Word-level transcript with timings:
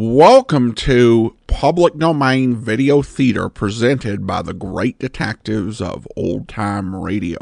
Welcome 0.00 0.74
to 0.74 1.34
Public 1.48 1.98
Domain 1.98 2.54
Video 2.54 3.02
Theater 3.02 3.48
presented 3.48 4.28
by 4.28 4.42
the 4.42 4.54
great 4.54 5.00
detectives 5.00 5.80
of 5.80 6.06
Old 6.16 6.46
Time 6.46 6.94
Radio. 6.94 7.40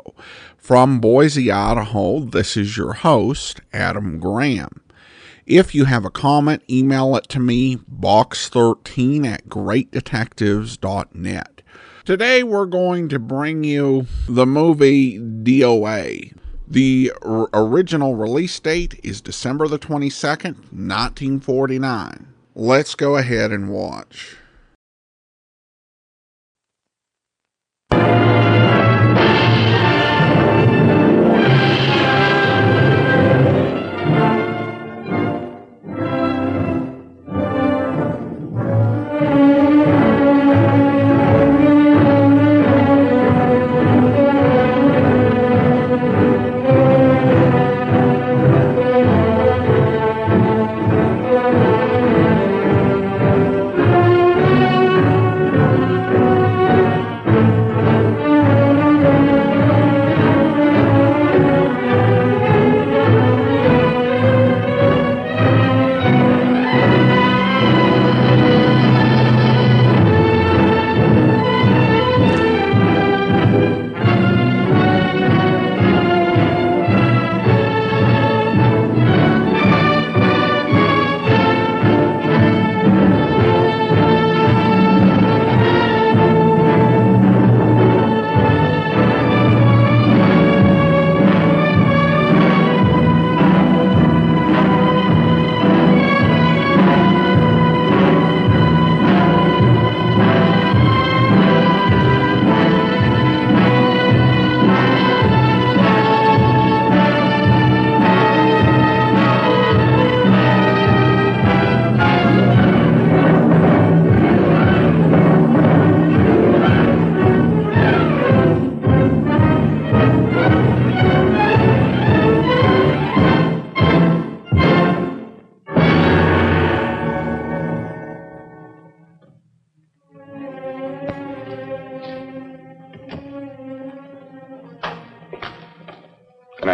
From 0.57 0.99
Boise, 0.99 1.53
Idaho, 1.53 2.21
this 2.21 2.57
is 2.57 2.79
your 2.79 2.95
host, 2.95 3.61
Adam 3.75 4.19
Graham. 4.19 4.81
If 5.45 5.75
you 5.75 5.85
have 5.85 6.07
a 6.07 6.11
comment, 6.11 6.63
email 6.71 7.15
it 7.17 7.29
to 7.29 7.39
me, 7.39 7.77
box13 7.77 9.27
at 9.27 9.51
greatdetectives.net. 9.51 11.63
Today 12.07 12.43
we're 12.43 12.65
going 12.65 13.11
to 13.11 13.19
bring 13.19 13.65
you 13.65 14.07
the 14.31 14.47
movie 14.47 15.19
DOA. 15.19 16.33
The 16.67 17.13
original 17.23 18.15
release 18.15 18.59
date 18.59 18.99
is 19.03 19.21
December 19.21 19.69
the 19.69 19.79
22nd, 19.79 20.57
1949. 20.73 22.33
Let's 22.59 22.95
go 22.95 23.19
ahead 23.19 23.53
and 23.53 23.69
watch. 23.69 24.39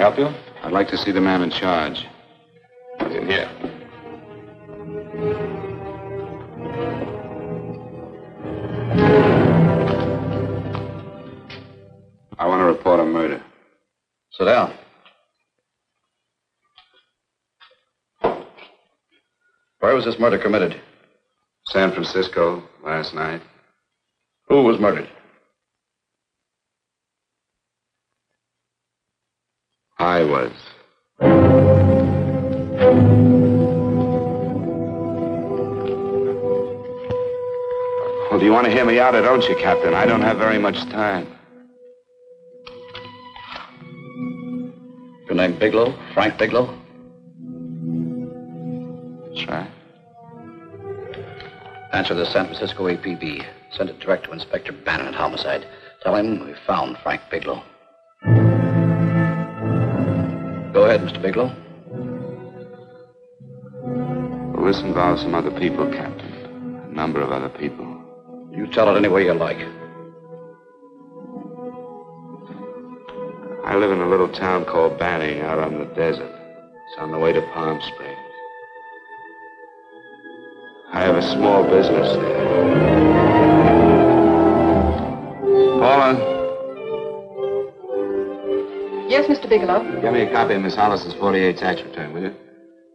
Help 0.03 0.19
you? 0.19 0.27
I'd 0.65 0.73
like 0.73 0.89
to 0.89 0.99
see 0.99 1.13
the 1.13 1.21
man 1.21 1.43
in 1.43 1.51
charge. 1.51 2.05
He's 2.99 3.15
in 3.15 3.27
here. 3.29 3.49
I 12.37 12.47
want 12.49 12.61
to 12.63 12.65
report 12.65 12.99
a 12.99 13.05
murder. 13.05 13.41
Sit 14.33 14.47
down. 14.47 14.75
Where 19.79 19.95
was 19.95 20.05
this 20.05 20.19
murder 20.19 20.39
committed? 20.39 20.81
San 21.67 21.93
Francisco 21.93 22.65
last 22.85 23.15
night. 23.15 23.41
Who 24.49 24.65
was 24.65 24.81
murdered? 24.81 25.09
I 30.03 30.25
was. 30.25 30.51
Well, 38.29 38.41
do 38.41 38.45
you 38.45 38.51
want 38.51 38.67
to 38.67 38.73
hear 38.73 38.85
me 38.85 38.99
out 38.99 39.15
or 39.15 39.23
don't 39.23 39.45
you, 39.45 39.55
Captain? 39.55 39.95
I 39.95 40.05
don't 40.05 40.23
have 40.23 40.39
very 40.39 40.59
much 40.59 40.75
time. 40.91 41.29
Your 45.27 45.37
name 45.37 45.57
Bigelow? 45.61 45.97
Frank 46.15 46.37
Bigelow? 46.37 46.77
That's 49.29 49.47
right. 49.47 49.71
Answer 51.93 52.15
the 52.15 52.27
San 52.27 52.47
Francisco 52.47 52.89
APB. 52.89 53.47
Send 53.71 53.89
it 53.89 54.01
direct 54.01 54.25
to 54.25 54.33
Inspector 54.33 54.73
Bannon 54.85 55.07
at 55.07 55.15
Homicide. 55.15 55.65
Tell 56.03 56.17
him 56.17 56.45
we 56.45 56.55
found 56.67 56.99
Frank 57.05 57.23
Bigelow. 57.31 57.63
Go 60.83 60.89
ahead, 60.89 61.03
Mr. 61.03 61.23
Bigelow. 61.23 61.55
Well, 64.53 64.67
this 64.67 64.81
involves 64.81 65.23
some 65.23 65.33
other 65.33 65.53
people, 65.53 65.89
Captain. 65.93 66.33
A 66.91 66.93
number 66.93 67.21
of 67.21 67.31
other 67.31 67.51
people. 67.51 67.87
You 68.51 68.67
tell 68.67 68.93
it 68.93 68.99
any 68.99 69.07
way 69.07 69.25
you 69.25 69.33
like. 69.33 69.59
I 73.65 73.77
live 73.77 73.93
in 73.93 74.01
a 74.01 74.09
little 74.09 74.29
town 74.29 74.65
called 74.65 74.99
Banning 74.99 75.41
out 75.43 75.61
on 75.61 75.79
the 75.79 75.85
desert. 75.95 76.35
It's 76.89 76.99
on 76.99 77.13
the 77.13 77.19
way 77.21 77.33
to 77.33 77.41
Palm 77.55 77.81
Springs. 77.81 78.19
I 80.93 81.03
have 81.03 81.15
a 81.15 81.23
small 81.23 81.63
business 81.63 82.13
there. 82.17 82.59
Paula, 85.79 86.42
Yes, 89.13 89.27
Mr. 89.27 89.47
Bigelow. 89.47 90.01
Give 90.01 90.11
me 90.15 90.23
a 90.23 90.31
copy 90.33 90.55
of 90.55 90.63
Miss 90.63 90.75
Hollis's 90.75 91.13
48 91.13 91.59
tax 91.59 91.83
return, 91.83 92.15
will 92.15 92.23
you? 92.23 92.35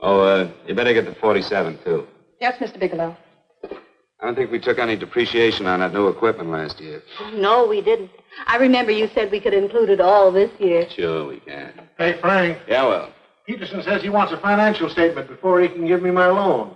Oh, 0.01 0.22
uh, 0.22 0.50
you 0.66 0.73
better 0.73 0.91
get 0.91 1.05
the 1.05 1.13
47, 1.13 1.78
too. 1.85 2.07
Yes, 2.41 2.57
Mr. 2.57 2.79
Bigelow. 2.79 3.16
I 3.63 4.25
don't 4.25 4.33
think 4.33 4.50
we 4.50 4.57
took 4.59 4.79
any 4.79 4.95
depreciation 4.95 5.67
on 5.67 5.79
that 5.81 5.94
new 5.94 6.07
equipment 6.07 6.50
last 6.50 6.79
year. 6.79 7.03
No, 7.33 7.67
we 7.67 7.81
didn't. 7.81 8.09
I 8.47 8.57
remember 8.57 8.91
you 8.91 9.07
said 9.13 9.29
we 9.29 9.39
could 9.39 9.53
include 9.53 9.91
it 9.91 10.01
all 10.01 10.31
this 10.31 10.50
year. 10.59 10.89
Sure, 10.89 11.27
we 11.27 11.39
can. 11.41 11.72
Hey, 12.00 12.19
Frank, 12.19 12.57
Yeah, 12.67 12.88
well. 12.88 13.13
Peterson 13.45 13.83
says 13.83 14.01
he 14.01 14.09
wants 14.09 14.33
a 14.33 14.38
financial 14.38 14.89
statement 14.89 15.27
before 15.27 15.61
he 15.61 15.67
can 15.67 15.85
give 15.85 16.01
me 16.01 16.09
my 16.09 16.25
loan. 16.29 16.75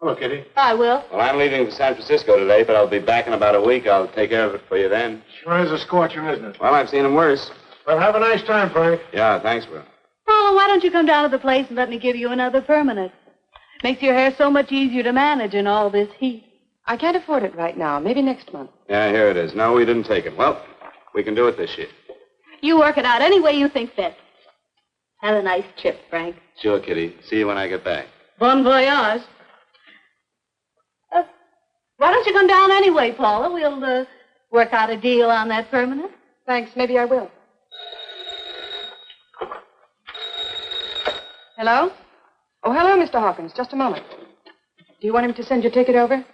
Hello, 0.00 0.14
Kitty. 0.14 0.44
I 0.56 0.74
will. 0.74 1.02
Well, 1.10 1.20
I'm 1.22 1.38
leaving 1.38 1.64
for 1.64 1.70
San 1.70 1.94
Francisco 1.94 2.38
today, 2.38 2.62
but 2.62 2.76
I'll 2.76 2.86
be 2.86 2.98
back 2.98 3.26
in 3.26 3.32
about 3.32 3.54
a 3.54 3.60
week. 3.62 3.86
I'll 3.86 4.08
take 4.08 4.28
care 4.28 4.44
of 4.44 4.54
it 4.54 4.60
for 4.68 4.76
you 4.76 4.90
then. 4.90 5.22
Sure 5.42 5.58
is 5.64 5.70
a 5.72 5.78
scorcher, 5.78 6.28
isn't 6.30 6.44
it? 6.44 6.60
Well, 6.60 6.74
I've 6.74 6.90
seen 6.90 7.06
him 7.06 7.14
worse. 7.14 7.50
Well, 7.86 7.98
have 7.98 8.14
a 8.14 8.20
nice 8.20 8.42
time, 8.42 8.70
Frank. 8.70 9.00
Yeah, 9.12 9.40
thanks, 9.40 9.66
Will. 9.68 9.84
Paula, 10.26 10.54
why 10.54 10.66
don't 10.68 10.84
you 10.84 10.90
come 10.90 11.06
down 11.06 11.24
to 11.24 11.36
the 11.36 11.40
place 11.40 11.66
and 11.68 11.76
let 11.76 11.90
me 11.90 11.98
give 11.98 12.16
you 12.16 12.30
another 12.30 12.60
permanent? 12.62 13.12
Makes 13.82 14.02
your 14.02 14.14
hair 14.14 14.32
so 14.38 14.50
much 14.50 14.70
easier 14.70 15.02
to 15.02 15.12
manage 15.12 15.54
in 15.54 15.66
all 15.66 15.90
this 15.90 16.08
heat. 16.18 16.44
I 16.86 16.96
can't 16.96 17.16
afford 17.16 17.42
it 17.42 17.54
right 17.56 17.76
now. 17.76 17.98
Maybe 17.98 18.22
next 18.22 18.52
month. 18.52 18.70
Yeah, 18.88 19.10
here 19.10 19.28
it 19.28 19.36
is. 19.36 19.54
No, 19.54 19.72
we 19.72 19.84
didn't 19.84 20.04
take 20.04 20.26
it. 20.26 20.36
Well, 20.36 20.64
we 21.14 21.22
can 21.22 21.34
do 21.34 21.48
it 21.48 21.56
this 21.56 21.76
year. 21.76 21.88
You 22.60 22.78
work 22.78 22.98
it 22.98 23.04
out 23.04 23.20
any 23.22 23.40
way 23.40 23.52
you 23.52 23.68
think 23.68 23.92
fit. 23.94 24.14
Have 25.20 25.36
a 25.36 25.42
nice 25.42 25.64
trip, 25.80 25.98
Frank. 26.10 26.36
Sure, 26.60 26.80
Kitty. 26.80 27.16
See 27.28 27.38
you 27.38 27.46
when 27.46 27.56
I 27.56 27.68
get 27.68 27.84
back. 27.84 28.06
Bon 28.38 28.62
voyage. 28.64 29.22
Uh, 31.14 31.22
why 31.98 32.10
don't 32.12 32.26
you 32.26 32.32
come 32.32 32.46
down 32.46 32.70
anyway, 32.72 33.12
Paula? 33.12 33.52
We'll 33.52 33.84
uh, 33.84 34.04
work 34.50 34.72
out 34.72 34.90
a 34.90 34.96
deal 34.96 35.30
on 35.30 35.48
that 35.48 35.70
permanent. 35.70 36.10
Thanks. 36.46 36.72
Maybe 36.76 36.98
I 36.98 37.04
will. 37.04 37.30
Hello? 41.64 41.92
Oh, 42.64 42.72
hello, 42.72 43.00
Mr. 43.00 43.20
Hawkins. 43.20 43.52
Just 43.56 43.72
a 43.72 43.76
moment. 43.76 44.04
Do 45.00 45.06
you 45.06 45.12
want 45.12 45.26
him 45.26 45.34
to 45.34 45.44
send 45.44 45.62
your 45.62 45.70
ticket 45.70 45.94
over? 45.94 46.26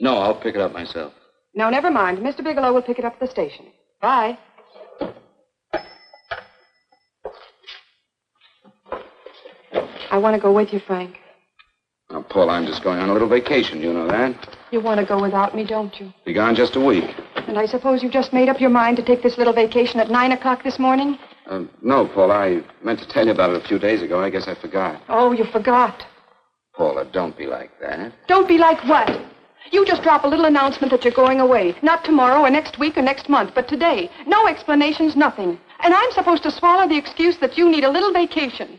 No, 0.00 0.16
I'll 0.16 0.40
pick 0.40 0.54
it 0.54 0.62
up 0.62 0.72
myself. 0.72 1.12
No, 1.54 1.68
never 1.68 1.90
mind. 1.90 2.20
Mr. 2.20 2.42
Bigelow 2.42 2.72
will 2.72 2.80
pick 2.80 2.98
it 2.98 3.04
up 3.04 3.12
at 3.12 3.20
the 3.20 3.26
station. 3.26 3.66
Bye. 4.00 4.38
I 10.10 10.16
want 10.16 10.34
to 10.36 10.40
go 10.40 10.54
with 10.54 10.72
you, 10.72 10.80
Frank. 10.86 11.18
Now, 12.10 12.22
Paul, 12.22 12.48
I'm 12.48 12.64
just 12.64 12.82
going 12.82 12.98
on 12.98 13.10
a 13.10 13.12
little 13.12 13.28
vacation. 13.28 13.82
You 13.82 13.92
know 13.92 14.08
that? 14.08 14.56
You 14.70 14.80
want 14.80 15.00
to 15.00 15.06
go 15.06 15.20
without 15.20 15.54
me, 15.54 15.66
don't 15.66 16.00
you? 16.00 16.14
Be 16.24 16.32
gone 16.32 16.54
just 16.54 16.76
a 16.76 16.80
week. 16.80 17.14
And 17.46 17.58
I 17.58 17.66
suppose 17.66 18.02
you've 18.02 18.10
just 18.10 18.32
made 18.32 18.48
up 18.48 18.58
your 18.58 18.70
mind 18.70 18.96
to 18.96 19.04
take 19.04 19.22
this 19.22 19.36
little 19.36 19.52
vacation 19.52 20.00
at 20.00 20.08
9 20.08 20.32
o'clock 20.32 20.64
this 20.64 20.78
morning? 20.78 21.18
Uh, 21.50 21.64
no, 21.82 22.06
Paula, 22.06 22.34
I 22.34 22.62
meant 22.84 23.00
to 23.00 23.08
tell 23.08 23.26
you 23.26 23.32
about 23.32 23.50
it 23.50 23.62
a 23.64 23.66
few 23.66 23.80
days 23.80 24.02
ago. 24.02 24.22
I 24.22 24.30
guess 24.30 24.46
I 24.46 24.54
forgot. 24.54 25.02
Oh, 25.08 25.32
you 25.32 25.44
forgot. 25.44 26.06
Paula, 26.74 27.04
don't 27.12 27.36
be 27.36 27.46
like 27.46 27.72
that. 27.80 28.12
Don't 28.28 28.46
be 28.46 28.56
like 28.56 28.82
what? 28.84 29.10
You 29.72 29.84
just 29.84 30.02
drop 30.02 30.22
a 30.22 30.28
little 30.28 30.44
announcement 30.44 30.92
that 30.92 31.04
you're 31.04 31.12
going 31.12 31.40
away. 31.40 31.74
Not 31.82 32.04
tomorrow 32.04 32.42
or 32.42 32.50
next 32.50 32.78
week 32.78 32.96
or 32.96 33.02
next 33.02 33.28
month, 33.28 33.50
but 33.52 33.66
today. 33.66 34.10
No 34.28 34.46
explanations, 34.46 35.16
nothing. 35.16 35.58
And 35.80 35.92
I'm 35.92 36.12
supposed 36.12 36.44
to 36.44 36.52
swallow 36.52 36.88
the 36.88 36.96
excuse 36.96 37.38
that 37.38 37.58
you 37.58 37.68
need 37.68 37.82
a 37.82 37.90
little 37.90 38.12
vacation. 38.12 38.78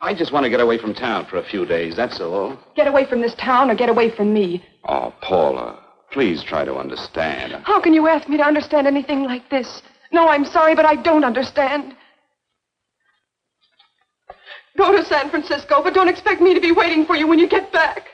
I 0.00 0.14
just 0.14 0.32
want 0.32 0.44
to 0.44 0.50
get 0.50 0.60
away 0.60 0.78
from 0.78 0.94
town 0.94 1.26
for 1.26 1.36
a 1.36 1.44
few 1.44 1.66
days, 1.66 1.96
that's 1.96 2.18
all. 2.18 2.58
Get 2.76 2.88
away 2.88 3.04
from 3.04 3.20
this 3.20 3.34
town 3.34 3.70
or 3.70 3.74
get 3.74 3.90
away 3.90 4.10
from 4.10 4.32
me. 4.32 4.64
Oh, 4.88 5.12
Paula, 5.20 5.78
please 6.10 6.42
try 6.42 6.64
to 6.64 6.76
understand. 6.76 7.52
How 7.64 7.78
can 7.78 7.92
you 7.92 8.08
ask 8.08 8.26
me 8.26 8.38
to 8.38 8.42
understand 8.42 8.86
anything 8.86 9.24
like 9.24 9.50
this? 9.50 9.82
No, 10.12 10.28
I'm 10.28 10.44
sorry, 10.44 10.74
but 10.74 10.84
I 10.84 10.96
don't 10.96 11.24
understand. 11.24 11.94
Go 14.76 14.96
to 14.96 15.04
San 15.04 15.30
Francisco, 15.30 15.82
but 15.82 15.94
don't 15.94 16.08
expect 16.08 16.40
me 16.40 16.54
to 16.54 16.60
be 16.60 16.72
waiting 16.72 17.04
for 17.04 17.14
you 17.14 17.26
when 17.26 17.38
you 17.38 17.48
get 17.48 17.72
back. 17.72 18.06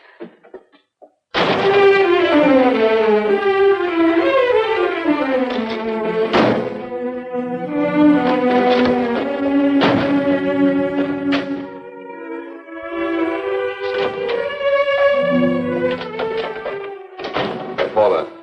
Paula, 17.95 18.36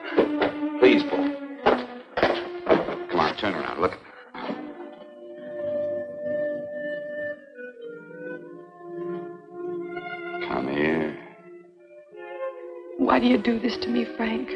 do 13.23 13.29
you 13.29 13.37
do 13.37 13.57
this 13.57 13.77
to 13.77 13.87
me, 13.87 14.05
Frank? 14.17 14.49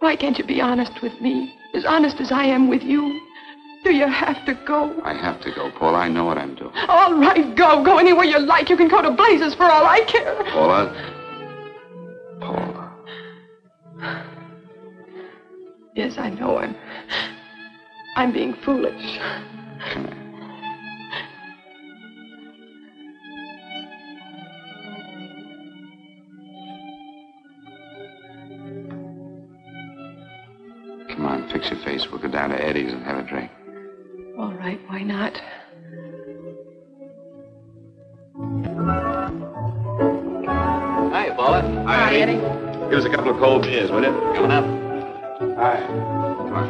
Why 0.00 0.16
can't 0.16 0.36
you 0.36 0.44
be 0.44 0.60
honest 0.60 1.00
with 1.00 1.12
me? 1.20 1.54
As 1.74 1.84
honest 1.84 2.16
as 2.20 2.32
I 2.32 2.44
am 2.44 2.68
with 2.68 2.82
you? 2.82 3.20
Do 3.84 3.92
you 3.94 4.08
have 4.08 4.44
to 4.46 4.54
go? 4.66 5.00
I 5.04 5.14
have 5.14 5.40
to 5.42 5.52
go, 5.54 5.70
Paula. 5.78 5.98
I 5.98 6.08
know 6.08 6.24
what 6.24 6.36
I'm 6.36 6.56
doing. 6.56 6.72
All 6.88 7.14
right, 7.14 7.56
go. 7.56 7.84
Go 7.84 7.98
anywhere 7.98 8.24
you 8.24 8.40
like. 8.40 8.68
You 8.68 8.76
can 8.76 8.88
go 8.88 9.00
to 9.00 9.12
blazes 9.12 9.54
for 9.54 9.64
all 9.64 9.86
I 9.86 10.00
care. 10.06 10.34
Paula. 10.50 10.90
Paula. 12.40 12.94
Yes, 15.94 16.14
I 16.18 16.30
know 16.30 16.58
I'm. 16.58 16.74
I'm 18.16 18.32
being 18.32 18.54
foolish. 18.64 19.20
Come 31.68 31.78
here. 31.78 31.84
Come 31.84 31.84
on, 31.84 31.84
fix 31.84 31.84
your 31.84 31.84
face. 31.84 32.10
We'll 32.10 32.20
go 32.20 32.28
down 32.28 32.50
to 32.50 32.62
Eddie's 32.62 32.92
and 32.92 33.04
have 33.04 33.18
a 33.18 33.22
drink. 33.28 33.50
All 34.38 34.52
right, 34.54 34.80
why 34.88 35.02
not? 35.02 35.40
Hi, 41.12 41.30
Paula. 41.36 41.62
Hi, 41.86 42.16
Eddie. 42.16 42.40
Give 42.90 42.98
us 42.98 43.04
a 43.04 43.10
couple 43.10 43.30
of 43.30 43.38
cold 43.38 43.62
beers, 43.62 43.90
will 43.90 44.02
you? 44.02 44.12
Coming 44.34 44.50
up. 44.50 44.64
Hi. 45.56 45.86
Come 45.86 46.52
on. 46.52 46.68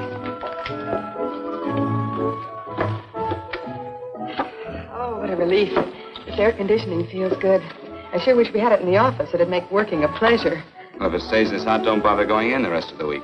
Oh, 4.93 5.19
what 5.20 5.31
a 5.31 5.37
relief. 5.37 5.75
This 6.26 6.38
air 6.38 6.52
conditioning 6.52 7.06
feels 7.08 7.37
good. 7.41 7.62
I 8.12 8.19
sure 8.23 8.37
wish 8.37 8.52
we 8.52 8.61
had 8.61 8.73
it 8.73 8.81
in 8.81 8.87
the 8.87 8.96
office. 8.96 9.31
It'd 9.35 9.49
make 9.49 9.70
working 9.70 10.05
a 10.05 10.08
pleasure. 10.08 10.62
Well, 11.00 11.08
if 11.08 11.20
it 11.20 11.26
stays 11.26 11.50
this 11.50 11.64
hot, 11.64 11.82
don't 11.82 12.02
bother 12.02 12.25
going 12.25 12.52
in 12.52 12.62
the 12.62 12.70
rest 12.70 12.93
of 12.93 12.99
the 12.99 13.06
week. 13.06 13.23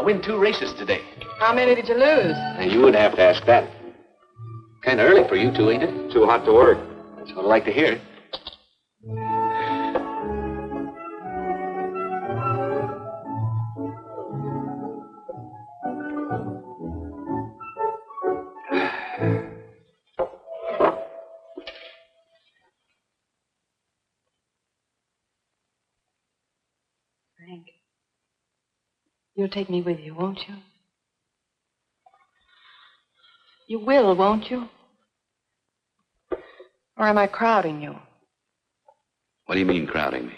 I 0.00 0.02
win 0.02 0.22
two 0.22 0.38
races 0.38 0.72
today. 0.72 1.02
How 1.38 1.52
many 1.52 1.74
did 1.74 1.86
you 1.86 1.92
lose? 1.94 2.32
Now, 2.32 2.62
you 2.62 2.78
wouldn't 2.78 2.96
have 2.96 3.16
to 3.16 3.22
ask 3.22 3.44
that. 3.44 3.70
Kind 4.82 4.98
of 4.98 5.06
early 5.06 5.28
for 5.28 5.36
you 5.36 5.52
two, 5.54 5.68
ain't 5.68 5.82
it? 5.82 6.10
Too 6.10 6.24
hot 6.24 6.42
to 6.46 6.54
work. 6.54 6.78
That's 7.18 7.34
what 7.34 7.44
I'd 7.44 7.48
like 7.48 7.66
to 7.66 7.70
hear. 7.70 8.00
Frank, 27.36 27.66
you'll 29.40 29.48
take 29.48 29.70
me 29.70 29.82
with 29.82 29.98
you, 29.98 30.14
won't 30.14 30.38
you? 30.46 30.54
You 33.68 33.80
will, 33.80 34.14
won't 34.14 34.50
you? 34.50 34.68
Or 36.96 37.06
am 37.06 37.18
I 37.18 37.26
crowding 37.26 37.80
you? 37.80 37.96
What 39.46 39.54
do 39.54 39.60
you 39.60 39.66
mean, 39.66 39.86
crowding 39.86 40.26
me? 40.26 40.34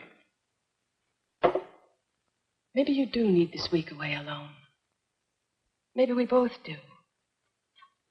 Maybe 2.75 2.93
you 2.93 3.07
do 3.07 3.29
need 3.29 3.53
this 3.53 3.69
week 3.73 3.91
away 3.91 4.15
alone. 4.15 4.51
Maybe 5.95 6.13
we 6.13 6.25
both 6.25 6.53
do. 6.65 6.77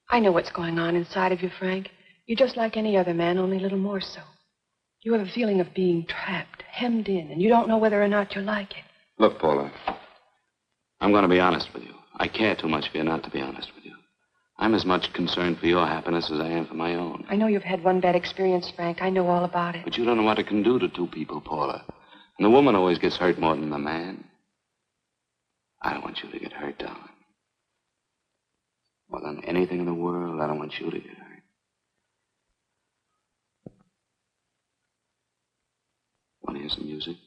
I 0.10 0.20
know 0.20 0.32
what's 0.32 0.52
going 0.52 0.78
on 0.78 0.96
inside 0.96 1.32
of 1.32 1.42
you, 1.42 1.50
Frank. 1.58 1.90
You're 2.28 2.38
just 2.38 2.58
like 2.58 2.78
any 2.78 2.98
other 2.98 3.14
man, 3.14 3.38
only 3.38 3.58
a 3.58 3.62
little 3.62 3.78
more 3.78 4.02
so. 4.02 4.22
You 5.02 5.14
have 5.14 5.26
a 5.26 5.32
feeling 5.32 5.60
of 5.62 5.74
being 5.74 6.06
trapped, 6.06 6.64
hemmed 6.70 7.08
in, 7.08 7.32
and 7.32 7.42
you 7.42 7.50
don't 7.50 7.68
know 7.68 7.78
whether 7.78 8.04
or 8.04 8.08
not 8.08 8.36
you 8.36 8.42
like 8.42 8.72
it. 8.72 8.84
Look, 9.18 9.40
Paula. 9.40 9.72
I'm 11.02 11.12
going 11.12 11.24
to 11.24 11.28
be 11.28 11.40
honest 11.40 11.68
with 11.74 11.84
you. 11.84 11.96
I 12.18 12.28
care 12.28 12.56
too 12.56 12.70
much 12.70 12.90
for 12.92 13.00
you 13.00 13.04
not 13.04 13.24
to 13.24 13.32
be 13.32 13.42
honest 13.42 13.70
with 13.76 13.84
you. 13.84 13.96
I'm 14.60 14.76
as 14.76 14.86
much 14.86 15.12
concerned 15.14 15.58
for 15.58 15.66
your 15.66 15.88
happiness 15.88 16.30
as 16.32 16.40
I 16.40 16.48
am 16.48 16.68
for 16.68 16.76
my 16.76 16.94
own. 16.94 17.26
I 17.28 17.36
know 17.36 17.48
you've 17.48 17.64
had 17.64 17.84
one 17.84 18.00
bad 18.00 18.16
experience, 18.16 18.72
Frank. 18.76 19.02
I 19.02 19.10
know 19.10 19.28
all 19.28 19.44
about 19.44 19.76
it. 19.76 19.84
But 19.84 19.98
you 19.98 20.06
don't 20.06 20.18
know 20.18 20.24
what 20.24 20.38
it 20.38 20.48
can 20.48 20.62
do 20.62 20.78
to 20.78 20.88
two 20.88 21.08
people, 21.08 21.42
Paula. 21.42 21.84
And 22.38 22.46
the 22.46 22.50
woman 22.50 22.76
always 22.76 23.00
gets 23.00 23.18
hurt 23.18 23.40
more 23.40 23.56
than 23.56 23.72
the 23.72 23.80
man. 23.80 24.24
I 25.82 25.94
don't 25.94 26.04
want 26.04 26.20
you 26.24 26.30
to 26.30 26.40
get 26.40 26.54
hurt, 26.54 26.78
darling. 26.78 27.00
More 29.10 29.22
than 29.22 29.44
anything 29.46 29.80
in 29.80 29.88
the 29.88 29.94
world, 29.94 30.40
I 30.40 30.46
don't 30.46 30.60
want 30.60 30.80
you 30.80 30.92
to 30.92 31.00
get 31.00 31.18
hurt. 31.18 31.44
Want 36.44 36.58
to 36.58 36.62
hear 36.62 36.70
some 36.70 36.86
music? 36.86 37.18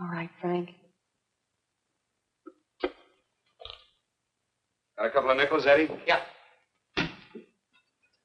All 0.00 0.08
right, 0.08 0.30
Frank. 0.40 0.70
Got 4.96 5.06
a 5.06 5.10
couple 5.10 5.30
of 5.30 5.36
nickels, 5.36 5.66
Eddie? 5.66 5.88
Yeah. 6.06 6.20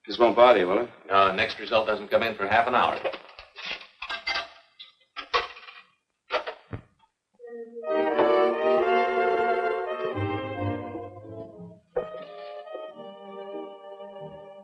This 0.07 0.17
won't 0.19 0.35
bother 0.35 0.59
you, 0.59 0.67
will 0.67 0.83
it? 0.83 0.89
No, 1.07 1.33
next 1.35 1.59
result 1.59 1.87
doesn't 1.87 2.09
come 2.09 2.23
in 2.23 2.35
for 2.35 2.47
half 2.47 2.67
an 2.67 2.75
hour. 2.75 2.99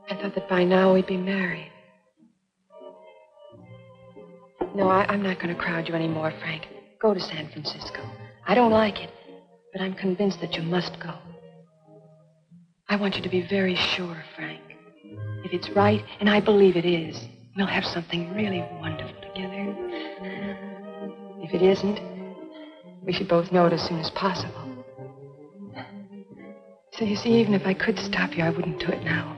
I 0.08 0.16
thought 0.22 0.36
that 0.36 0.48
by 0.50 0.64
now 0.64 0.94
we'd 0.94 1.08
be 1.08 1.18
married. 1.18 1.72
No, 4.76 4.90
I, 4.90 5.06
I'm 5.10 5.24
not 5.24 5.40
going 5.40 5.56
to 5.56 5.60
crowd 5.60 5.88
you 5.88 5.96
anymore, 5.96 6.34
Frank. 6.40 6.68
Go 7.02 7.14
to 7.14 7.20
San 7.20 7.50
Francisco. 7.50 8.02
I 8.48 8.54
don't 8.56 8.72
like 8.72 9.00
it, 9.00 9.10
but 9.72 9.82
I'm 9.82 9.94
convinced 9.94 10.42
that 10.42 10.54
you 10.54 10.64
must 10.64 11.00
go. 11.00 11.14
I 12.96 12.98
want 12.98 13.18
you 13.18 13.22
to 13.24 13.30
be 13.30 13.42
very 13.42 13.75
sure, 13.75 14.24
Frank. 14.38 14.62
If 15.44 15.52
it's 15.52 15.68
right, 15.72 16.02
and 16.22 16.30
I 16.30 16.40
believe 16.40 16.78
it 16.78 16.86
is, 16.86 17.28
we'll 17.58 17.66
have 17.66 17.84
something 17.84 18.34
really 18.34 18.62
wonderful 18.80 19.20
together. 19.20 19.75
If 21.42 21.54
it 21.54 21.62
isn't, 21.62 22.00
we 23.06 23.12
should 23.12 23.28
both 23.28 23.52
know 23.52 23.66
it 23.66 23.74
as 23.74 23.82
soon 23.82 24.00
as 24.00 24.10
possible. 24.12 24.86
So 26.94 27.04
you 27.04 27.18
see, 27.18 27.32
even 27.32 27.54
if 27.54 27.68
I 27.68 27.74
could 27.74 28.00
stop 28.00 28.38
you, 28.38 28.46
I 28.46 28.50
wouldn't 28.50 28.80
do 28.80 28.88
it 28.88 29.04
now. 29.04 29.35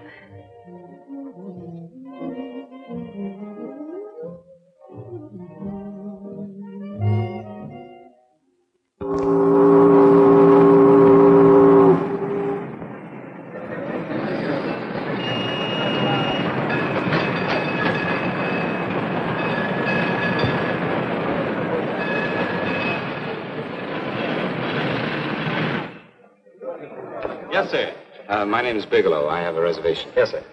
Yes, 27.58 27.72
sir. 27.72 27.96
Uh, 28.30 28.46
my 28.46 28.62
name 28.62 28.78
is 28.78 28.86
Bigelow. 28.86 29.30
I 29.30 29.40
have 29.42 29.56
a 29.56 29.62
reservation. 29.62 30.12
Yes, 30.16 30.30
sir. 30.30 30.44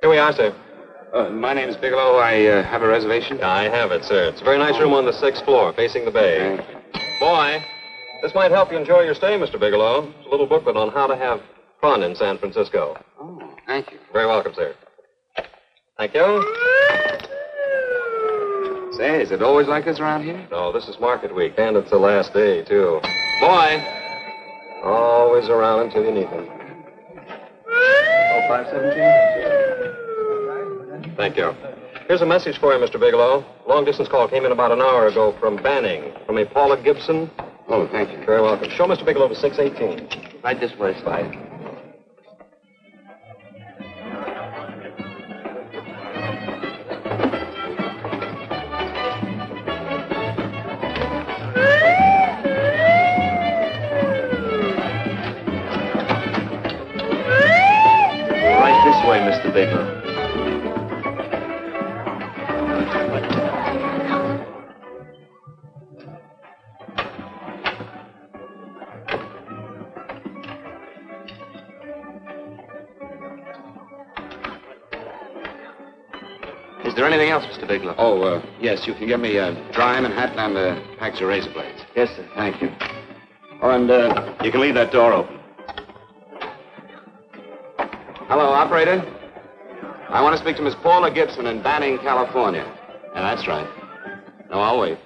Here 0.00 0.08
we 0.08 0.16
are, 0.16 0.32
sir. 0.32 0.54
Uh, 1.12 1.28
my 1.28 1.52
name 1.52 1.68
is 1.68 1.76
Bigelow. 1.76 2.16
I 2.16 2.46
uh, 2.46 2.62
have 2.62 2.80
a 2.80 2.88
reservation. 2.88 3.42
I 3.42 3.64
have 3.64 3.92
it, 3.92 4.02
sir. 4.06 4.30
It's 4.30 4.40
a 4.40 4.44
very 4.44 4.56
nice 4.56 4.80
room 4.80 4.94
on 4.94 5.04
the 5.04 5.12
sixth 5.12 5.44
floor, 5.44 5.74
facing 5.74 6.06
the 6.06 6.10
bay. 6.10 6.58
Boy, 7.20 7.62
this 8.22 8.34
might 8.34 8.50
help 8.50 8.72
you 8.72 8.78
enjoy 8.78 9.00
your 9.02 9.14
stay, 9.14 9.38
Mr. 9.38 9.60
Bigelow. 9.60 10.10
It's 10.20 10.26
a 10.26 10.30
little 10.30 10.46
booklet 10.46 10.78
on 10.78 10.90
how 10.92 11.06
to 11.06 11.16
have 11.16 11.42
fun 11.82 12.02
in 12.02 12.16
San 12.16 12.38
Francisco. 12.38 12.96
Oh, 13.20 13.54
thank 13.66 13.92
you. 13.92 13.98
Very 14.10 14.26
welcome, 14.26 14.54
sir. 14.54 14.74
Thank 15.98 16.14
you. 16.14 17.09
Say, 19.00 19.22
is 19.22 19.30
it 19.30 19.40
always 19.40 19.66
like 19.66 19.86
this 19.86 19.98
around 19.98 20.24
here? 20.24 20.46
No, 20.50 20.72
this 20.72 20.86
is 20.86 21.00
market 21.00 21.34
week, 21.34 21.54
and 21.56 21.74
it's 21.74 21.88
the 21.88 21.96
last 21.96 22.34
day, 22.34 22.62
too. 22.62 23.00
Boy, 23.40 23.82
always 24.84 25.48
around 25.48 25.86
until 25.86 26.04
you 26.04 26.12
need 26.12 26.28
them. 26.28 26.46
Oh, 27.66 28.44
517? 28.46 31.16
Thank 31.16 31.38
you. 31.38 31.54
Here's 32.08 32.20
a 32.20 32.26
message 32.26 32.58
for 32.58 32.74
you, 32.74 32.86
Mr. 32.86 33.00
Bigelow. 33.00 33.42
Long 33.66 33.86
distance 33.86 34.10
call 34.10 34.28
came 34.28 34.44
in 34.44 34.52
about 34.52 34.70
an 34.70 34.82
hour 34.82 35.06
ago 35.06 35.34
from 35.40 35.56
Banning, 35.56 36.12
from 36.26 36.36
a 36.36 36.44
Paula 36.44 36.76
Gibson. 36.82 37.30
Oh, 37.68 37.88
thank 37.90 38.10
you. 38.10 38.18
Very 38.26 38.42
welcome. 38.42 38.68
Show 38.68 38.84
Mr. 38.84 39.06
Bigelow 39.06 39.28
to 39.28 39.34
618. 39.34 40.42
Right 40.44 40.60
this 40.60 40.76
way, 40.76 40.92
Slide. 41.00 41.49
Way, 59.08 59.18
Mr. 59.18 59.52
Bigelow. 59.52 60.00
Is 76.84 76.96
there 76.96 77.06
anything 77.06 77.30
else, 77.30 77.44
Mr. 77.44 77.66
Bigelow? 77.66 77.94
Oh, 77.98 78.22
uh, 78.22 78.42
yes. 78.60 78.86
You 78.86 78.94
can 78.94 79.06
get 79.06 79.20
me 79.20 79.36
a 79.36 79.52
dry 79.72 80.00
Manhattan 80.00 80.38
and 80.38 80.56
a 80.56 80.96
package 80.98 81.22
of 81.22 81.28
razor 81.28 81.52
blades. 81.52 81.80
Yes, 81.94 82.08
sir. 82.16 82.28
Thank 82.34 82.60
you. 82.60 82.70
Oh, 83.62 83.70
and 83.70 83.90
uh, 83.90 84.34
you 84.42 84.50
can 84.50 84.60
leave 84.60 84.74
that 84.74 84.92
door 84.92 85.12
open. 85.12 85.39
Operator. 88.80 89.04
I 90.08 90.22
want 90.22 90.36
to 90.36 90.42
speak 90.42 90.56
to 90.56 90.62
Miss 90.62 90.74
Paula 90.76 91.12
Gibson 91.12 91.46
in 91.46 91.62
Banning, 91.62 91.98
California. 91.98 92.64
Yeah, 93.14 93.20
that's 93.20 93.46
right. 93.46 93.68
No, 94.50 94.60
I'll 94.60 94.80
wait. 94.80 94.98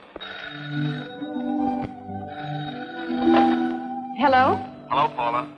Hello? 4.17 4.57
Hello, 4.89 5.09
Paula. 5.17 5.53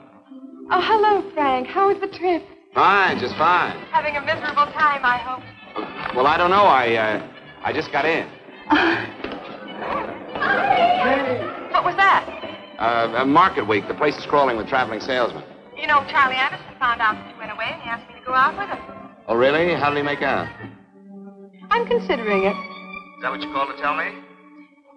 Oh, 0.71 0.81
hello, 0.81 1.31
Frank. 1.33 1.67
How 1.67 1.87
was 1.87 1.99
the 2.01 2.07
trip? 2.07 2.43
Fine, 2.73 3.19
just 3.19 3.35
fine. 3.35 3.77
Having 3.91 4.17
a 4.17 4.21
miserable 4.21 4.65
time, 4.73 5.05
I 5.05 5.17
hope. 5.17 6.15
Well, 6.15 6.27
I 6.27 6.37
don't 6.37 6.49
know. 6.49 6.65
I, 6.65 6.95
uh, 6.95 7.27
I 7.63 7.73
just 7.73 7.91
got 7.91 8.05
in. 8.05 8.27
What 11.71 11.85
was 11.85 11.95
that? 11.97 12.25
Uh, 12.79 13.21
uh, 13.21 13.25
market 13.25 13.67
week. 13.67 13.87
The 13.87 13.93
place 13.93 14.17
is 14.17 14.25
crawling 14.25 14.57
with 14.57 14.67
traveling 14.67 14.99
salesmen. 14.99 15.43
You 15.77 15.85
know, 15.85 16.03
Charlie 16.09 16.37
Anderson 16.37 16.66
found 16.79 17.01
out 17.01 17.15
that 17.15 17.29
you 17.29 17.37
went 17.39 17.51
away 17.51 17.69
and 17.71 17.81
he 17.81 17.89
asked 17.89 18.07
me 18.07 18.19
to 18.19 18.25
go 18.25 18.33
out 18.33 18.57
with 18.57 18.69
him. 18.69 18.79
Oh, 19.27 19.35
really? 19.35 19.73
How 19.73 19.89
did 19.89 19.97
he 19.97 20.03
make 20.03 20.21
out? 20.21 20.47
I'm 21.69 21.85
considering 21.85 22.43
it. 22.43 22.55
Is 22.55 23.21
that 23.21 23.31
what 23.31 23.41
you 23.41 23.51
called 23.51 23.75
to 23.75 23.81
tell 23.81 23.95
me? 23.95 24.11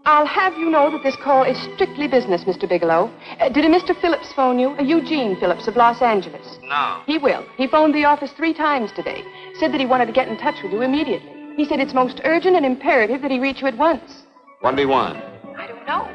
I'll 0.06 0.26
have 0.26 0.56
you 0.56 0.70
know 0.70 0.90
that 0.90 1.02
this 1.02 1.16
call 1.16 1.44
is 1.44 1.58
strictly 1.74 2.08
business, 2.08 2.44
Mr. 2.44 2.66
Bigelow. 2.68 3.12
Uh, 3.38 3.48
did 3.50 3.64
a 3.64 3.68
Mr. 3.68 3.98
Phillips 4.00 4.32
phone 4.32 4.58
you? 4.58 4.70
A 4.78 4.82
Eugene 4.82 5.38
Phillips 5.38 5.68
of 5.68 5.76
Los 5.76 6.00
Angeles. 6.00 6.58
No. 6.62 7.02
He 7.06 7.18
will. 7.18 7.44
He 7.56 7.66
phoned 7.66 7.94
the 7.94 8.06
office 8.06 8.32
three 8.32 8.54
times 8.54 8.92
today. 8.92 9.22
Said 9.58 9.72
that 9.72 9.80
he 9.80 9.86
wanted 9.86 10.06
to 10.06 10.12
get 10.12 10.28
in 10.28 10.38
touch 10.38 10.62
with 10.62 10.72
you 10.72 10.80
immediately. 10.80 11.30
He 11.56 11.66
said 11.66 11.80
it's 11.80 11.92
most 11.92 12.20
urgent 12.24 12.56
and 12.56 12.64
imperative 12.64 13.20
that 13.20 13.30
he 13.30 13.38
reach 13.38 13.60
you 13.60 13.66
at 13.66 13.76
once. 13.76 14.22
What 14.60 14.70
did 14.70 14.80
he 14.80 14.86
want? 14.86 15.18
I 15.58 15.66
don't 15.66 15.86
know. 15.86 16.08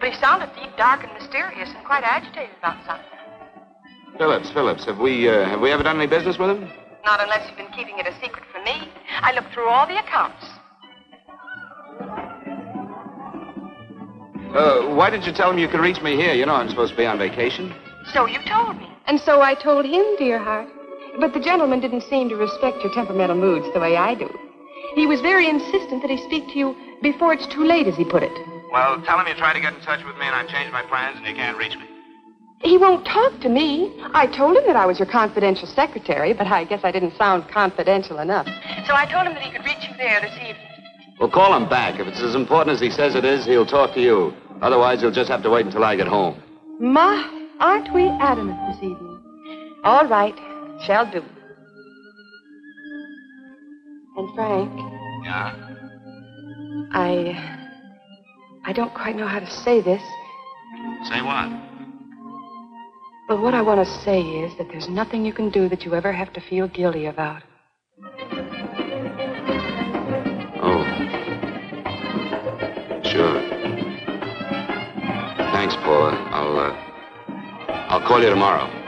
But 0.00 0.08
he 0.08 0.14
sounded 0.18 0.50
deep, 0.56 0.76
dark, 0.76 1.04
and 1.04 1.12
mysterious 1.12 1.68
and 1.74 1.84
quite 1.84 2.02
agitated 2.02 2.56
about 2.58 2.84
something. 2.84 3.19
Phillips, 4.20 4.50
Phillips. 4.50 4.84
Have 4.84 4.98
we, 4.98 5.30
uh, 5.30 5.46
have 5.46 5.62
we 5.62 5.72
ever 5.72 5.82
done 5.82 5.96
any 5.96 6.06
business 6.06 6.36
with 6.36 6.50
him? 6.50 6.68
Not 7.06 7.22
unless 7.22 7.48
you've 7.48 7.56
been 7.56 7.72
keeping 7.72 7.98
it 7.98 8.06
a 8.06 8.12
secret 8.20 8.44
from 8.52 8.64
me. 8.64 8.86
I 9.22 9.32
looked 9.32 9.54
through 9.54 9.66
all 9.66 9.86
the 9.86 9.98
accounts. 9.98 10.44
Uh, 14.54 14.94
why 14.94 15.08
did 15.08 15.24
you 15.24 15.32
tell 15.32 15.50
him 15.50 15.56
you 15.56 15.68
could 15.68 15.80
reach 15.80 16.02
me 16.02 16.16
here? 16.16 16.34
You 16.34 16.44
know 16.44 16.52
I'm 16.52 16.68
supposed 16.68 16.90
to 16.90 16.98
be 16.98 17.06
on 17.06 17.16
vacation. 17.16 17.74
So 18.12 18.26
you 18.26 18.38
told 18.44 18.76
me. 18.76 18.92
And 19.06 19.18
so 19.18 19.40
I 19.40 19.54
told 19.54 19.86
him, 19.86 20.04
dear 20.18 20.38
heart. 20.38 20.68
But 21.18 21.32
the 21.32 21.40
gentleman 21.40 21.80
didn't 21.80 22.02
seem 22.02 22.28
to 22.28 22.36
respect 22.36 22.84
your 22.84 22.92
temperamental 22.92 23.36
moods 23.36 23.72
the 23.72 23.80
way 23.80 23.96
I 23.96 24.14
do. 24.14 24.28
He 24.96 25.06
was 25.06 25.22
very 25.22 25.48
insistent 25.48 26.02
that 26.02 26.10
he 26.10 26.18
speak 26.18 26.46
to 26.48 26.58
you 26.58 26.76
before 27.00 27.32
it's 27.32 27.46
too 27.46 27.64
late, 27.64 27.86
as 27.86 27.96
he 27.96 28.04
put 28.04 28.22
it. 28.22 28.32
Well, 28.70 29.00
tell 29.00 29.18
him 29.18 29.26
you 29.28 29.34
tried 29.34 29.54
to 29.54 29.60
get 29.60 29.72
in 29.72 29.80
touch 29.80 30.04
with 30.04 30.18
me 30.18 30.26
and 30.26 30.36
I've 30.36 30.48
changed 30.48 30.74
my 30.74 30.82
plans 30.82 31.16
and 31.16 31.26
you 31.26 31.34
can't 31.34 31.56
reach 31.56 31.74
me. 31.74 31.89
He 32.62 32.76
won't 32.76 33.06
talk 33.06 33.40
to 33.40 33.48
me. 33.48 33.90
I 34.12 34.26
told 34.26 34.56
him 34.56 34.64
that 34.66 34.76
I 34.76 34.84
was 34.84 34.98
your 34.98 35.08
confidential 35.08 35.66
secretary, 35.66 36.34
but 36.34 36.46
I 36.46 36.64
guess 36.64 36.80
I 36.84 36.92
didn't 36.92 37.16
sound 37.16 37.48
confidential 37.48 38.18
enough. 38.18 38.46
So 38.86 38.94
I 38.94 39.06
told 39.10 39.26
him 39.26 39.34
that 39.34 39.42
he 39.42 39.50
could 39.50 39.64
reach 39.64 39.88
you 39.88 39.96
there 39.96 40.20
this 40.20 40.34
evening. 40.36 40.56
Well, 41.18 41.30
call 41.30 41.56
him 41.56 41.68
back. 41.68 41.98
If 41.98 42.06
it's 42.06 42.20
as 42.20 42.34
important 42.34 42.74
as 42.74 42.80
he 42.80 42.90
says 42.90 43.14
it 43.14 43.24
is, 43.24 43.46
he'll 43.46 43.66
talk 43.66 43.94
to 43.94 44.00
you. 44.00 44.34
Otherwise, 44.60 45.00
he'll 45.00 45.10
just 45.10 45.30
have 45.30 45.42
to 45.42 45.50
wait 45.50 45.64
until 45.64 45.84
I 45.84 45.96
get 45.96 46.06
home. 46.06 46.42
Ma, 46.78 47.24
aren't 47.60 47.92
we 47.94 48.08
adamant 48.08 48.58
this 48.68 48.82
evening? 48.82 49.22
All 49.84 50.06
right, 50.06 50.34
shall 50.84 51.10
do. 51.10 51.24
And 54.16 54.34
Frank, 54.34 54.70
Yeah? 55.24 55.54
I. 56.92 57.56
I 58.66 58.74
don't 58.74 58.92
quite 58.92 59.16
know 59.16 59.26
how 59.26 59.40
to 59.40 59.50
say 59.50 59.80
this, 59.80 60.02
Say 61.08 61.22
what? 61.22 61.69
But 63.30 63.40
what 63.40 63.54
I 63.54 63.62
want 63.62 63.78
to 63.86 64.02
say 64.02 64.20
is 64.20 64.58
that 64.58 64.66
there's 64.72 64.88
nothing 64.88 65.24
you 65.24 65.32
can 65.32 65.50
do 65.50 65.68
that 65.68 65.84
you 65.84 65.94
ever 65.94 66.10
have 66.10 66.32
to 66.32 66.40
feel 66.40 66.66
guilty 66.66 67.06
about. 67.06 67.44
Oh. 70.60 70.82
Sure. 73.04 73.40
Thanks, 75.52 75.76
Paula. 75.76 76.10
I'll, 76.32 76.58
uh, 76.58 76.72
I'll 77.88 78.04
call 78.08 78.20
you 78.20 78.30
tomorrow. 78.30 78.79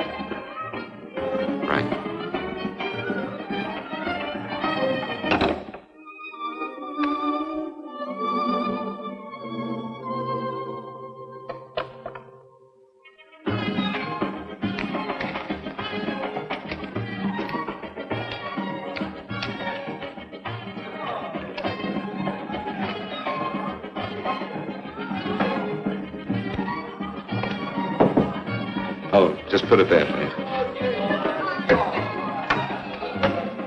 Put 29.72 29.80
it 29.80 29.88
there, 29.88 30.04
please. 30.04 30.32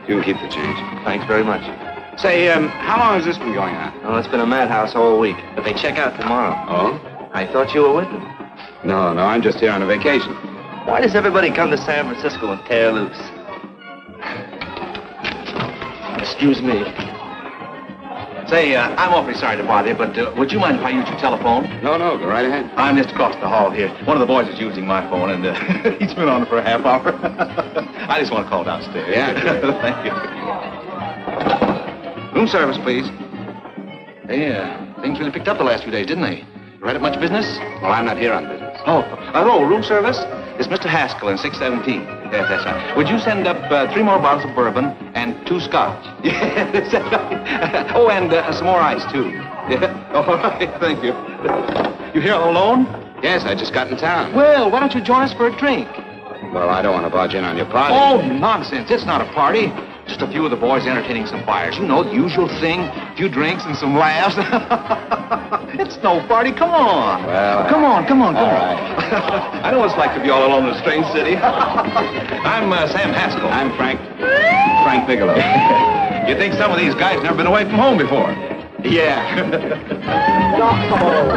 You 0.08 0.22
can 0.22 0.24
keep 0.24 0.38
the 0.38 0.48
change. 0.50 0.78
Thanks 1.04 1.26
very 1.26 1.44
much. 1.44 1.64
Say, 2.20 2.48
um, 2.50 2.68
how 2.68 3.00
long 3.00 3.16
has 3.16 3.26
this 3.26 3.40
been 3.40 3.56
going 3.56 3.74
on? 3.74 4.04
Well, 4.04 4.18
it's 4.20 4.28
been 4.28 4.40
a 4.40 4.46
madhouse 4.46 4.94
all 4.94 5.20
week, 5.20 5.36
but 5.56 5.64
they 5.64 5.74
check 5.74 5.98
out 5.98 6.16
tomorrow. 6.22 6.54
Oh? 6.70 7.30
I 7.34 7.48
thought 7.48 7.74
you 7.74 7.82
were 7.82 7.96
with 7.96 8.06
them. 8.06 8.22
No, 8.84 9.16
no, 9.16 9.24
I'm 9.24 9.42
just 9.42 9.60
here 9.60 9.72
on 9.72 9.82
a 9.82 9.88
vacation. 9.88 10.32
Why 10.86 11.02
does 11.02 11.16
everybody 11.16 11.50
come 11.50 11.72
to 11.72 11.78
San 11.78 12.06
Francisco 12.06 12.52
and 12.52 12.64
tear 12.68 12.92
loose? 12.92 13.18
Excuse 16.22 16.62
me. 16.62 17.15
Say, 18.48 18.76
uh, 18.76 18.90
I'm 18.96 19.12
awfully 19.12 19.34
sorry 19.34 19.58
to 19.58 19.64
bother 19.64 19.90
you, 19.90 19.96
but 19.96 20.16
uh, 20.18 20.32
would 20.38 20.52
you 20.52 20.60
mind 20.60 20.78
if 20.78 20.84
I 20.84 20.92
use 20.92 21.10
your 21.10 21.18
telephone? 21.18 21.64
No, 21.82 21.98
no, 21.98 22.16
go 22.16 22.28
right 22.28 22.46
ahead. 22.46 22.70
I'm 22.78 22.96
just 22.96 23.10
across 23.10 23.34
the 23.42 23.48
hall 23.50 23.72
here. 23.72 23.90
One 24.06 24.18
of 24.18 24.22
the 24.22 24.28
boys 24.28 24.48
is 24.48 24.60
using 24.60 24.86
my 24.86 25.02
phone, 25.10 25.32
and 25.32 25.44
uh, 25.44 25.98
he's 26.00 26.14
been 26.14 26.30
on 26.30 26.44
it 26.44 26.50
for 26.50 26.60
a 26.60 26.62
half 26.62 26.86
hour. 26.86 27.10
I 28.08 28.20
just 28.20 28.32
want 28.32 28.46
to 28.46 28.50
call 28.50 28.64
downstairs. 28.64 29.10
Yeah, 29.10 29.34
sure. 29.42 29.74
Thank 29.82 30.06
you. 30.06 30.14
Room 32.38 32.48
service, 32.48 32.78
please. 32.84 33.10
Hey, 34.30 34.54
uh, 34.54 35.02
things 35.02 35.18
really 35.18 35.32
picked 35.32 35.48
up 35.48 35.58
the 35.58 35.64
last 35.64 35.82
few 35.82 35.92
days, 35.92 36.06
didn't 36.06 36.24
they? 36.24 36.46
Right 36.80 36.96
at 36.96 37.02
much 37.02 37.20
business? 37.20 37.58
Well, 37.82 37.94
I'm 37.94 38.06
not 38.06 38.20
here 38.20 38.32
on 38.32 38.48
business. 38.48 38.80
Oh, 38.86 39.02
hello, 39.34 39.64
room 39.64 39.82
service? 39.82 40.20
It's 40.60 40.68
Mr. 40.68 40.86
Haskell 40.86 41.30
in 41.30 41.40
617. 41.40 42.02
Yes, 42.32 42.46
that's 42.48 42.64
right. 42.64 42.96
Would 42.96 43.10
you 43.10 43.18
send 43.18 43.48
up 43.48 43.58
uh, 43.72 43.92
three 43.92 44.04
more 44.04 44.20
bottles 44.20 44.46
of 44.46 44.56
bourbon 44.56 44.94
and 45.26 45.48
two 45.48 45.60
scotch? 45.60 46.04
Yeah, 46.24 46.72
that's 46.72 46.94
right. 46.94 47.92
Oh, 47.96 48.10
and 48.10 48.32
uh, 48.32 48.52
some 48.54 48.66
more 48.66 48.80
ice, 48.80 49.04
too. 49.12 49.30
Yeah. 49.70 50.12
All 50.14 50.26
right, 50.26 50.70
thank 50.80 51.04
you. 51.04 51.14
You 52.14 52.22
here 52.22 52.34
alone? 52.34 52.86
Yes, 53.22 53.44
I 53.46 53.56
just 53.56 53.74
got 53.74 53.90
in 53.90 53.98
town. 53.98 54.36
Well, 54.36 54.70
why 54.72 54.80
don't 54.80 54.94
you 54.94 55.02
join 55.02 55.24
us 55.24 55.34
for 55.34 55.48
a 55.48 55.58
drink? 55.58 55.88
Well, 56.54 56.70
I 56.70 56.82
don't 56.82 56.94
want 56.94 57.06
to 57.06 57.10
barge 57.10 57.34
in 57.34 57.44
on 57.44 57.58
your 57.58 57.66
party. 57.66 57.96
Oh, 57.98 58.22
nonsense. 58.22 58.92
It's 58.92 59.06
not 59.06 59.22
a 59.22 59.26
party. 59.34 59.74
Just 60.08 60.22
a 60.22 60.28
few 60.30 60.46
of 60.46 60.52
the 60.52 60.58
boys 60.58 60.86
entertaining 60.86 61.26
some 61.26 61.44
buyers. 61.46 61.78
You 61.78 61.88
know, 61.88 62.04
the 62.04 62.14
usual 62.14 62.48
thing. 62.62 62.82
A 62.82 63.16
few 63.18 63.28
drinks 63.28 63.66
and 63.66 63.76
some 63.76 63.96
laughs. 63.98 64.36
it's 65.80 65.98
no 66.04 66.26
party. 66.28 66.52
Come 66.52 66.70
on. 66.70 67.26
Well, 67.26 67.68
come 67.68 67.84
on, 67.84 68.06
come 68.06 68.22
on, 68.22 68.36
come 68.36 68.44
all 68.46 68.78
on. 68.78 68.78
I 69.66 69.72
know 69.72 69.80
what 69.80 69.90
it's 69.90 69.98
like 69.98 70.16
to 70.16 70.22
be 70.22 70.30
all 70.30 70.46
alone 70.46 70.70
in 70.70 70.76
a 70.76 70.80
strange 70.80 71.08
city. 71.08 71.36
I'm 71.36 72.72
uh, 72.72 72.88
Sam 72.88 73.12
Haskell. 73.12 73.50
I'm 73.50 73.76
Frank. 73.76 74.00
Frank 74.86 75.08
Bigelow. 75.08 75.34
You 76.26 76.34
think 76.36 76.56
some 76.56 76.72
of 76.72 76.80
these 76.80 76.96
guys 76.96 77.22
never 77.22 77.38
been 77.38 77.46
away 77.46 77.66
from 77.66 77.76
home 77.76 77.98
before? 78.00 78.32
Yeah. 78.84 79.22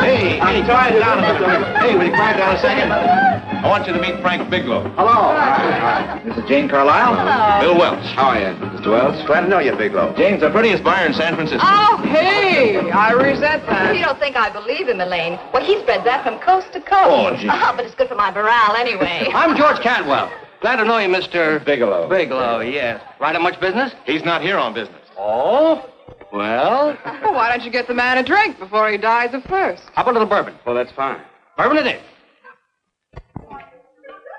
Hey, 0.01 0.39
hey, 0.39 0.65
quiet 0.65 0.99
down 1.01 1.19
a 1.19 1.23
minute. 1.23 1.77
Hey, 1.79 1.95
will 1.97 2.05
you 2.07 2.11
quiet 2.13 2.37
down 2.39 2.55
a 2.55 2.59
second? 2.61 2.91
I 2.93 3.67
want 3.69 3.87
you 3.87 3.93
to 3.93 4.01
meet 4.01 4.21
Frank 4.23 4.49
Bigelow. 4.49 4.89
Hello. 4.95 5.35
Hi. 5.37 6.23
This 6.25 6.39
is 6.39 6.45
Jane 6.49 6.69
Carlisle. 6.69 7.61
Bill 7.61 7.77
Welch. 7.77 8.03
How 8.15 8.29
are 8.29 8.39
you, 8.39 8.55
Mr. 8.57 8.93
Wells? 8.93 9.21
Glad 9.27 9.43
to 9.43 9.49
know 9.49 9.59
you, 9.59 9.75
Bigelow. 9.77 10.15
Jane's 10.17 10.41
the 10.41 10.51
prettiest 10.51 10.85
buyer 10.85 11.05
in 11.07 11.13
San 11.13 11.35
Francisco. 11.35 11.67
Oh, 11.67 11.99
hey! 12.07 12.79
I 12.91 13.13
resent 13.13 13.67
that. 13.67 13.95
You 13.97 14.05
don't 14.05 14.19
think 14.19 14.37
I 14.37 14.49
believe 14.51 14.89
him, 14.89 15.01
Elaine? 15.01 15.39
Well, 15.53 15.65
he 15.65 15.79
spreads 15.83 16.05
that 16.05 16.23
from 16.25 16.39
coast 16.39 16.73
to 16.75 16.81
coast. 16.81 17.11
Oh, 17.11 17.37
gee. 17.37 17.49
Uh-huh, 17.49 17.75
but 17.77 17.85
it's 17.85 17.95
good 17.97 18.09
for 18.09 18.15
my 18.17 18.31
morale 18.31 18.77
anyway. 18.77 19.29
I'm 19.35 19.57
George 19.57 19.81
Cantwell. 19.81 20.31
Glad 20.61 20.77
to 20.77 20.85
know 20.85 20.99
you, 20.99 21.09
Mr. 21.09 21.65
Bigelow. 21.65 22.09
Bigelow, 22.09 22.61
yes. 22.61 23.01
Right 23.21 23.35
at 23.35 23.41
much 23.41 23.61
business? 23.61 23.93
He's 24.07 24.25
not 24.25 24.43
here 24.43 24.59
on 24.59 24.75
business. 24.75 25.01
Oh? 25.17 25.89
Well, 26.33 26.97
Well, 27.23 27.35
why 27.35 27.49
don't 27.49 27.65
you 27.65 27.71
get 27.71 27.87
the 27.87 27.95
man 27.95 28.19
a 28.19 28.23
drink 28.23 28.59
before 28.59 28.91
he 28.91 28.99
dies 28.99 29.33
of 29.35 29.43
thirst? 29.45 29.83
how 29.95 30.03
about 30.03 30.11
a 30.11 30.19
little 30.19 30.29
bourbon? 30.29 30.55
Well, 30.67 30.75
that's 30.75 30.93
fine. 30.93 31.21
Bourbon 31.57 31.79
it 31.79 31.87
is. 31.87 32.03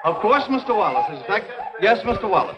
Of 0.03 0.15
course, 0.21 0.43
Mr. 0.43 0.69
Wallace. 0.75 1.09
Inspect. 1.17 1.49
Yes, 1.81 1.99
Mr. 2.03 2.29
Wallace. 2.29 2.57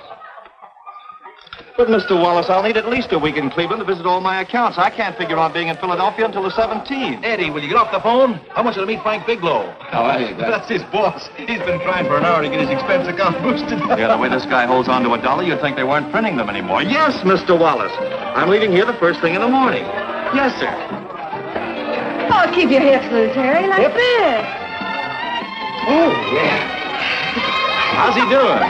But, 1.78 1.88
Mr. 1.88 2.12
Wallace, 2.20 2.50
I'll 2.50 2.63
need 2.63 2.78
at 2.78 2.90
least 2.90 3.12
a 3.12 3.20
week 3.20 3.38
in 3.38 3.50
Cleveland 3.50 3.80
to 3.80 3.86
visit 3.86 4.06
all 4.06 4.20
my 4.20 4.42
accounts. 4.42 4.78
I 4.78 4.90
can't 4.90 5.18
figure 5.18 5.38
on 5.38 5.54
being 5.54 5.70
in 5.70 5.78
Philadelphia 5.78 6.25
until 6.25 6.44
the 6.44 6.51
17th. 6.51 7.24
Eddie, 7.24 7.50
will 7.50 7.62
you 7.62 7.70
get 7.70 7.78
off 7.78 7.92
the 7.92 8.01
phone? 8.01 8.40
I 8.56 8.62
want 8.62 8.75
you 8.75 8.82
to 8.82 8.88
meet 8.88 9.01
Frank 9.01 9.25
Bigelow. 9.25 9.74
How 9.90 10.04
oh, 10.04 10.06
are 10.06 10.20
you, 10.20 10.36
That's 10.36 10.68
his 10.68 10.84
boss. 10.92 11.30
He's 11.38 11.60
been 11.60 11.80
trying 11.82 12.06
for 12.06 12.18
an 12.18 12.25
hour 12.25 12.42
to 12.42 12.50
get 12.50 12.60
his 12.60 12.70
expense 12.70 13.08
account 13.08 13.42
boosted. 13.42 13.80
Yeah, 13.98 14.08
the 14.08 14.18
way 14.18 14.30
this 14.30 14.46
guy 14.46 14.66
holds 14.66 14.90
on 14.90 15.04
to 15.04 15.13
a 15.13 15.22
dollar, 15.22 15.44
you'd 15.44 15.62
think 15.62 15.78
they 15.78 15.84
weren't 15.84 16.12
printing 16.12 16.36
them 16.36 16.50
anymore. 16.50 16.84
Yes, 16.84 17.16
Mr. 17.24 17.58
Wallace. 17.58 17.94
I'm 18.36 18.50
leaving 18.50 18.72
here 18.72 18.86
the 18.86 18.98
first 19.00 19.22
thing 19.22 19.36
in 19.36 19.42
the 19.42 19.48
morning. 19.48 19.84
Yes, 20.36 20.58
sir. 20.60 20.72
Oh, 22.34 22.51
keep 22.54 22.70
your 22.70 22.81
hips 22.81 23.12
loose, 23.12 23.36
Harry, 23.36 23.68
like 23.68 23.94
this. 23.94 24.46
Oh, 25.88 26.12
yeah. 26.34 27.61
How's 27.92 28.16
he 28.16 28.22
doing? 28.32 28.62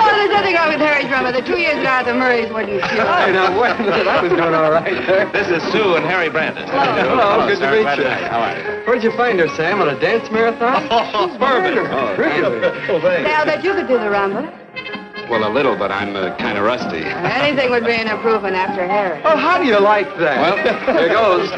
Oh, 0.00 0.12
there's 0.14 0.30
nothing 0.30 0.54
wrong 0.54 0.68
with 0.68 0.80
Harry's 0.80 1.08
drummer. 1.08 1.32
The 1.32 1.42
two 1.42 1.58
years 1.58 1.78
ago 1.80 1.88
at 1.88 2.04
the 2.04 2.14
Murrays 2.14 2.52
when 2.52 2.68
you 2.68 2.78
sure. 2.80 3.04
Hey, 3.06 3.32
now, 3.32 3.50
wait 3.60 3.72
a 3.72 3.82
minute. 3.82 4.06
I 4.06 4.22
was 4.22 4.30
doing 4.30 4.54
all 4.54 4.70
right. 4.70 5.32
This 5.32 5.48
is 5.48 5.62
Sue 5.72 5.96
and 5.96 6.04
Harry 6.06 6.28
Brandis. 6.28 6.68
Hello, 6.70 7.46
good 7.48 7.58
to 7.58 7.70
meet 7.72 7.82
Glad 7.82 7.98
you. 7.98 8.04
know 8.04 8.28
How 8.28 8.40
are 8.40 8.56
you? 8.56 8.86
Where'd 8.86 9.02
you 9.02 9.12
find 9.16 9.38
her, 9.40 9.48
Sam? 9.56 9.80
On 9.80 9.88
a 9.88 9.98
dance 9.98 10.30
marathon? 10.30 10.86
Oh, 10.90 11.26
bourbon. 11.38 11.78
Oh, 11.90 12.14
really? 12.16 12.60
Oh, 12.88 13.00
thanks. 13.00 13.28
Say, 13.28 13.34
I'll 13.34 13.44
bet 13.46 13.64
you 13.64 13.72
could 13.74 13.88
do 13.88 13.94
the 13.98 14.06
rumba. 14.12 14.46
Well, 15.28 15.50
a 15.50 15.52
little, 15.52 15.76
but 15.76 15.90
I'm 15.92 16.16
uh, 16.16 16.34
kind 16.38 16.56
of 16.56 16.64
rusty. 16.64 17.04
Anything 17.04 17.70
would 17.70 17.84
be 17.84 17.92
an 17.92 18.08
improvement 18.08 18.54
after 18.56 18.86
Harry. 18.86 19.20
Oh, 19.24 19.36
how 19.36 19.58
do 19.58 19.64
you 19.66 19.78
like 19.78 20.08
that? 20.18 20.40
Well, 20.40 20.56
here 20.96 21.08
goes. 21.08 21.50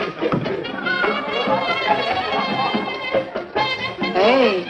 Hey, 4.14 4.66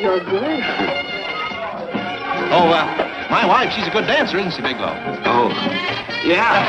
you're 0.00 0.20
good. 0.24 0.96
Oh, 2.52 2.66
uh, 2.68 3.28
my 3.30 3.46
wife, 3.46 3.72
she's 3.72 3.86
a 3.86 3.90
good 3.90 4.06
dancer, 4.06 4.38
isn't 4.38 4.50
she, 4.52 4.60
Bigelow? 4.62 4.92
Oh, 5.24 5.48
yeah. 6.24 6.68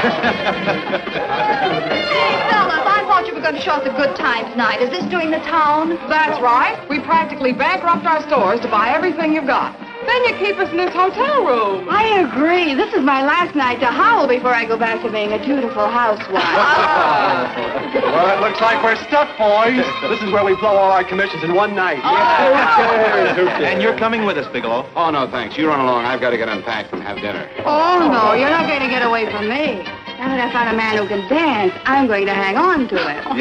Fellas, 2.50 2.86
I 2.86 3.04
thought 3.08 3.26
you 3.28 3.34
were 3.34 3.41
going 3.41 3.56
to 3.56 3.62
show 3.62 3.72
us 3.72 3.88
a 3.88 3.98
good 3.98 4.15
time 4.15 4.46
tonight. 4.52 4.82
Is 4.82 4.91
this 4.91 5.04
doing 5.10 5.32
the 5.32 5.39
town? 5.39 5.98
That's 6.08 6.39
right. 6.39 6.78
We 6.88 7.00
practically 7.00 7.52
bankrupt 7.52 8.06
our 8.06 8.22
stores 8.28 8.60
to 8.62 8.70
buy 8.70 8.94
everything 8.94 9.34
you've 9.34 9.48
got. 9.48 9.76
Then 10.06 10.24
you 10.26 10.36
keep 10.38 10.58
us 10.58 10.70
in 10.72 10.78
this 10.78 10.94
hotel 10.94 11.46
room. 11.46 11.88
I 11.90 12.20
agree. 12.26 12.74
This 12.74 12.94
is 12.94 13.02
my 13.02 13.22
last 13.24 13.56
night 13.56 13.80
to 13.80 13.88
howl 13.88 14.28
before 14.28 14.54
I 14.54 14.66
go 14.66 14.78
back 14.78 15.02
to 15.04 15.12
being 15.12 15.32
a 15.34 15.44
dutiful 15.46 15.88
housewife. 15.88 16.42
Well, 17.92 18.38
it 18.38 18.42
looks 18.42 18.60
like 18.62 18.82
we're 18.84 18.96
stuck, 19.08 19.28
boys. 19.38 19.84
This 20.10 20.22
is 20.22 20.32
where 20.32 20.44
we 20.46 20.56
blow 20.56 20.76
all 20.76 20.92
our 20.92 21.04
commissions 21.04 21.44
in 21.44 21.54
one 21.56 21.76
night. 21.76 22.00
Oh. 22.04 23.64
And 23.64 23.82
you're 23.82 23.98
coming 23.98 24.26
with 24.26 24.38
us, 24.38 24.48
Bigelow. 24.52 24.88
Oh, 24.96 25.10
no, 25.12 25.30
thanks. 25.30 25.58
You 25.58 25.68
run 25.68 25.80
along. 25.80 26.06
I've 26.06 26.22
got 26.22 26.30
to 26.32 26.38
get 26.38 26.48
unpacked 26.50 26.94
and 26.94 27.02
have 27.04 27.18
dinner. 27.18 27.50
oh, 27.66 28.00
no, 28.12 28.34
you're 28.34 28.50
not 28.50 28.68
going 28.68 28.82
to 28.82 28.88
get 28.90 29.04
away 29.04 29.30
from 29.32 29.50
me. 29.50 29.84
Now 30.20 30.30
that 30.30 30.40
I 30.40 30.52
found 30.54 30.70
a 30.70 30.78
man 30.78 30.98
who 30.98 31.08
can 31.08 31.28
dance, 31.30 31.74
I'm 31.86 32.06
going 32.08 32.26
to 32.28 32.34
hang 32.34 32.56
on 32.56 32.88
to 32.90 32.98
him. 32.98 33.24